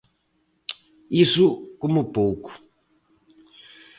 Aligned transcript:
Iso, 1.25 1.47
como 1.81 2.09
pouco. 2.17 2.51